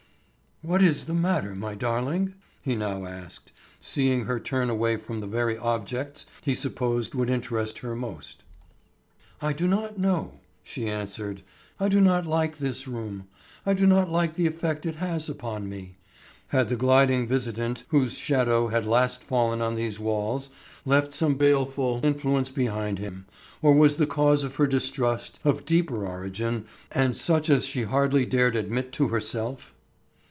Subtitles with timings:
[0.63, 5.25] "What is the matter, my darling?" he now asked, seeing her turn away from the
[5.25, 8.43] very objects he supposed would interest her most.
[9.41, 11.41] "I do not know," she answered.
[11.79, 13.27] "I do not like this room;
[13.65, 15.95] I do not like the effect it has upon me."
[16.49, 20.51] Had the gliding visitant whose shadow had last fallen on these walls
[20.85, 23.25] left some baleful influence behind him,
[23.63, 28.27] or was the cause of her distrust of deeper origin and such as she hardly
[28.27, 29.73] dared admit to herself?